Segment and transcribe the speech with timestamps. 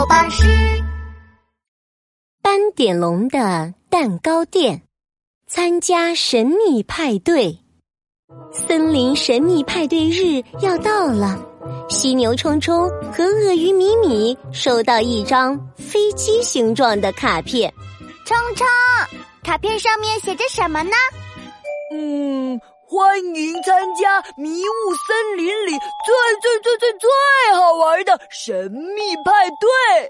[0.00, 0.44] 狗巴士。
[2.40, 4.80] 斑点龙的蛋糕店，
[5.46, 7.58] 参加神秘派对。
[8.50, 11.38] 森林神秘派对日要到了，
[11.90, 17.70] 犀牛冲冲和鳄鱼米米收到一张飞机形状的卡片。
[18.24, 18.66] 冲冲，
[19.44, 20.96] 卡片上面写着什么呢？
[21.92, 22.58] 嗯。
[22.90, 25.70] 欢迎参加迷雾森林里
[26.04, 26.12] 最
[26.42, 27.08] 最最最最
[27.54, 30.08] 好玩的神秘派对，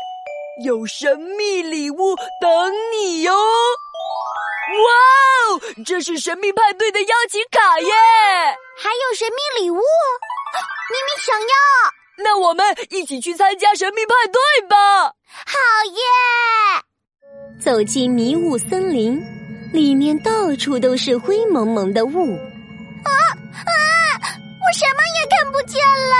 [0.64, 3.34] 有神秘礼物等你哟！
[3.34, 3.36] 哇
[5.52, 7.92] 哦，这是神秘派对的邀请卡耶！
[8.78, 11.46] 还有神秘礼物，咪咪想要。
[12.24, 15.04] 那我们一起去参加神秘派对吧！
[15.04, 15.58] 好
[15.92, 17.60] 耶！
[17.60, 19.20] 走进迷雾森林，
[19.70, 22.38] 里面到处都是灰蒙蒙的雾。
[24.72, 26.14] 什么也看不见了。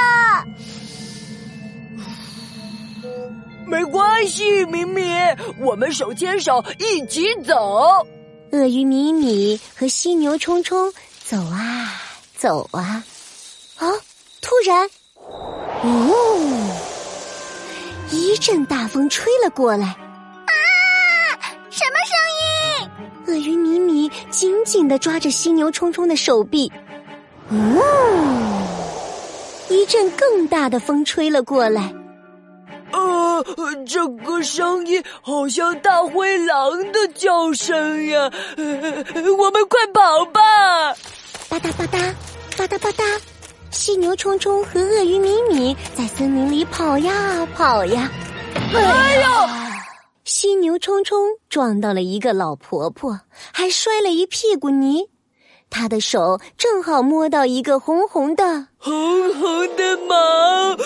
[3.67, 5.03] 没关系，米米，
[5.59, 8.07] 我们手牵手一起走。
[8.53, 10.93] 鳄鱼米米和犀牛冲冲
[11.25, 11.93] 走啊
[12.37, 13.05] 走啊，
[13.77, 13.93] 啊！
[14.41, 14.91] 突然，
[15.85, 16.11] 呜！
[18.11, 19.87] 一阵大风吹了过来。
[19.87, 20.53] 啊！
[21.71, 22.19] 什么声
[22.81, 22.91] 音？
[23.29, 26.73] 鳄鱼米米紧紧的抓着犀牛冲冲的手臂。
[27.53, 27.83] 呜！
[29.69, 31.95] 一阵更大的风吹了过来。
[32.93, 33.45] 呃，
[33.87, 38.31] 这个声音好像大灰狼的叫声呀！
[38.57, 40.93] 我们快跑吧！
[41.49, 42.13] 吧嗒吧嗒，
[42.59, 43.21] 吧嗒吧嗒，
[43.71, 48.11] 犀牛冲冲和鳄鱼米米在森林里跑呀跑呀。
[48.75, 49.31] 哎呦！
[50.25, 53.21] 犀牛冲冲撞到了一个老婆婆，
[53.53, 55.09] 还摔了一屁股泥。
[55.71, 58.93] 她的手正好摸到一个红红的、红
[59.35, 60.77] 红的毛，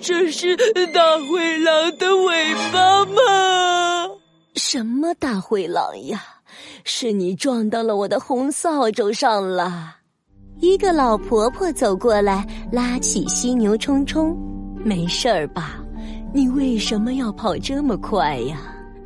[0.00, 0.56] 这是
[0.92, 4.10] 大灰狼的尾巴吗？
[4.54, 6.22] 什么大灰狼呀？
[6.84, 9.96] 是你撞到了我的红扫帚上了。
[10.60, 14.36] 一个老婆婆走过来，拉起犀牛冲冲
[14.84, 15.78] ：“没事儿吧？
[16.34, 18.56] 你为什么要跑这么快呀？”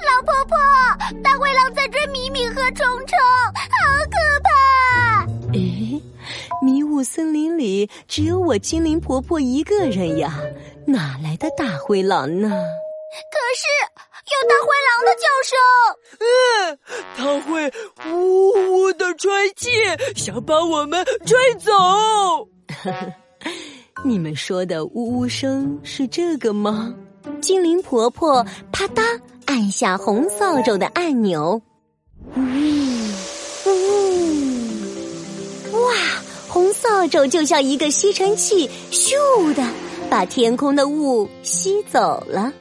[0.00, 0.56] 老婆婆，
[1.22, 3.18] 大灰狼在追米米和虫虫，
[3.54, 3.76] 好
[4.10, 4.50] 可怕！
[5.52, 6.00] 诶，
[6.62, 10.40] 迷雾森林里只有我精灵婆婆一个人呀，
[10.86, 12.48] 哪来的大灰狼呢？
[12.48, 13.66] 可是
[14.30, 15.56] 有大灰狼的叫声，
[16.20, 16.78] 嗯，
[17.16, 17.20] 它
[17.50, 17.72] 会
[18.10, 19.68] 呜呜的吹气，
[20.16, 21.72] 想把我们吹走。
[24.04, 26.94] 你们说的呜呜声是这个吗？
[27.40, 28.42] 精灵婆婆
[28.72, 29.20] 啪嗒。
[29.46, 31.60] 按下红扫帚的按钮，
[32.36, 32.81] 呜呜！
[36.92, 39.66] 扫帚就像一个吸尘器，咻的
[40.10, 42.52] 把天空的雾吸走了。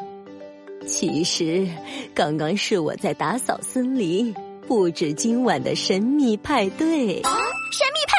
[0.87, 1.67] 其实，
[2.15, 4.33] 刚刚是我在打扫森林，
[4.65, 7.21] 布置今晚的神秘派对。
[7.21, 8.15] 神秘派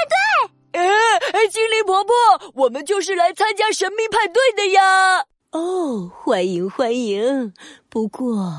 [0.73, 0.81] 对？
[0.81, 2.15] 哎，精灵婆婆，
[2.57, 5.25] 我们就是来参加神秘派对的呀！
[5.53, 7.55] 哦，欢迎欢迎！
[7.89, 8.53] 不过，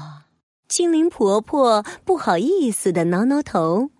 [0.67, 3.91] 精灵婆婆不好意思的挠挠头，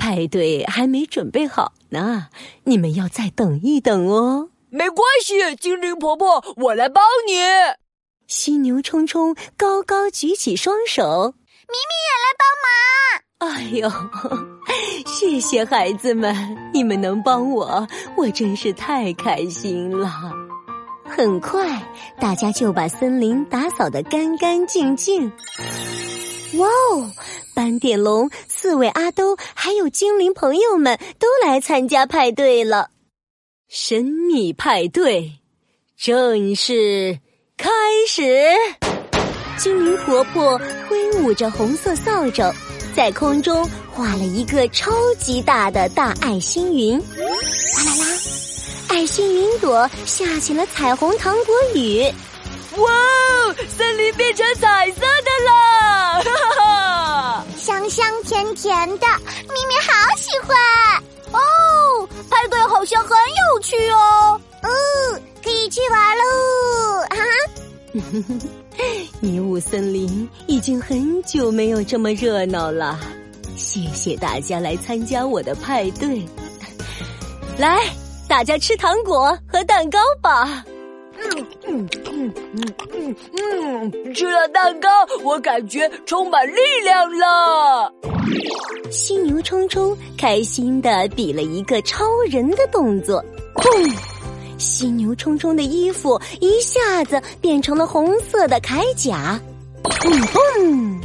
[0.00, 2.28] 派对还没准备好呢，
[2.64, 4.48] 你们要再等一等哦。
[4.70, 7.34] 没关系，精灵婆婆，我来帮你。
[8.26, 11.34] 犀牛冲冲高高举起双手，
[11.68, 12.70] 咪咪也来帮忙。
[13.40, 13.90] 哎呦，
[15.04, 16.34] 谢谢孩子们，
[16.72, 17.86] 你们能帮我，
[18.16, 20.32] 我真是太开心了。
[21.04, 21.82] 很快，
[22.18, 25.30] 大家就把森林打扫得干干净净。
[26.54, 27.10] 哇哦！
[27.60, 32.88] 斑点龙、刺猬阿兜还有精灵朋友们都来参加派对了。
[33.68, 35.32] 神秘派对
[35.94, 37.18] 正式
[37.58, 37.68] 开
[38.08, 38.56] 始。
[39.58, 42.50] 精灵婆婆挥舞着红色扫帚，
[42.96, 46.98] 在空中画了一个超级大的大爱心云。
[46.98, 47.04] 啦
[47.84, 48.06] 啦啦！
[48.88, 52.10] 爱心云朵下起了彩虹糖果雨，
[52.78, 53.54] 哇哦！
[53.76, 56.69] 森林变成彩色的了，哈哈！
[57.60, 59.06] 香香甜甜的，
[59.48, 60.56] 咪咪好喜欢
[61.32, 62.08] 哦！
[62.30, 66.24] 派对好像很有趣哦，嗯，可以去玩喽！
[67.10, 67.16] 哈
[68.12, 68.34] 哈，
[69.20, 72.98] 迷雾森林已经很久没有这么热闹了，
[73.56, 76.24] 谢谢大家来参加我的派对，
[77.58, 77.78] 来。
[78.28, 80.64] 大家吃糖果和蛋糕吧。
[81.22, 83.16] 嗯嗯嗯嗯嗯
[83.92, 84.88] 嗯，吃了蛋糕，
[85.22, 87.92] 我感觉充满力量了。
[88.90, 93.24] 犀牛冲冲开心的比了一个超人的动作，
[93.54, 93.94] 砰！
[94.58, 99.40] 犀牛冲冲的衣服一下子变成了红色的铠甲。
[99.82, 101.00] 砰砰！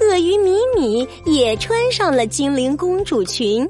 [0.00, 3.68] 鳄鱼米米也穿上了精灵公主裙。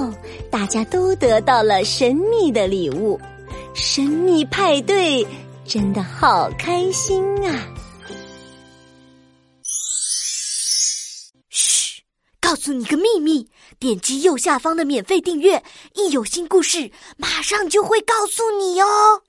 [0.00, 0.12] 后，
[0.50, 3.20] 大家都得到了神秘的礼物。
[3.74, 5.26] 神秘派对
[5.64, 7.68] 真的好开心啊！
[11.50, 12.02] 嘘，
[12.40, 13.46] 告诉你个秘密，
[13.78, 15.62] 点击右下方的免费订阅，
[15.94, 19.22] 一有新故事，马上就会告诉你哦。